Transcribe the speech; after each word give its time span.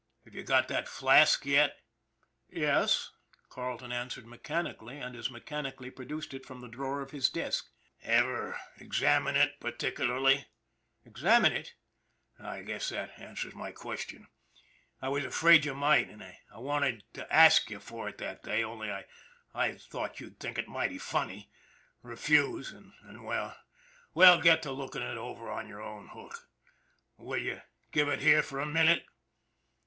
Have 0.25 0.33
you 0.33 0.41
got 0.41 0.67
that 0.69 0.87
flask 0.89 1.45
yet?"" 1.45 1.77
Yes," 2.49 3.11
Carleton 3.49 3.91
answered 3.91 4.25
mechanically, 4.25 4.97
and 4.97 5.15
as 5.15 5.29
mechanically 5.29 5.91
produced 5.91 6.33
it 6.33 6.43
from 6.43 6.59
the 6.59 6.67
drawer 6.67 7.01
of 7.01 7.11
his 7.11 7.29
desk." 7.29 7.69
Ever 8.01 8.59
examine 8.79 9.35
it 9.35 9.59
particularly?" 9.59 10.47
"Examine 11.05 11.51
it?"" 11.53 11.75
I 12.39 12.63
guess 12.63 12.89
that 12.89 13.11
answers 13.19 13.53
my 13.53 13.71
question. 13.71 14.25
I 15.03 15.09
was 15.09 15.23
afraid 15.23 15.65
you 15.65 15.75
might, 15.75 16.09
and 16.09 16.23
I 16.23 16.39
wanted 16.57 17.03
to 17.13 17.31
ask 17.31 17.69
you 17.69 17.79
for 17.79 18.09
it 18.09 18.17
that 18.17 18.41
day, 18.41 18.63
only 18.63 18.89
I 19.53 19.75
thought 19.77 20.19
you'd 20.19 20.39
think 20.39 20.57
it 20.57 20.67
mighty 20.67 20.97
funny, 20.97 21.51
refuse, 22.01 22.71
and 22.71 23.23
well 23.23 23.55
well, 24.15 24.41
get 24.41 24.63
to 24.63 24.71
looking 24.71 25.03
it 25.03 25.19
over 25.19 25.51
on 25.51 25.67
your 25.67 25.83
own 25.83 26.07
hook. 26.07 26.49
Will 27.17 27.37
you 27.39 27.61
give 27.91 28.07
it 28.09 28.21
here 28.21 28.41
for 28.41 28.59
a 28.59 28.65
minute 28.65 29.05